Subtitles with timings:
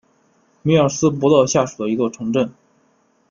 [0.63, 2.51] 米尔斯伯勒下属的一座城镇。